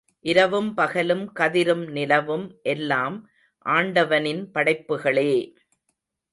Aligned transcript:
இரவும் 0.25 0.73
பகலும் 0.73 1.31
கதிரும் 1.39 1.83
நிலவும் 1.89 2.47
எல்லாம் 2.63 3.17
ஆண்டவனின் 3.65 4.43
படைப்புகளே! 4.51 5.31